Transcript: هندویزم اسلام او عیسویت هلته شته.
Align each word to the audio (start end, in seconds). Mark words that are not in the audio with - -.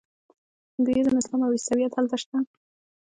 هندویزم 0.75 1.15
اسلام 1.21 1.41
او 1.45 1.53
عیسویت 1.55 1.93
هلته 1.95 2.17
شته. 2.21 2.37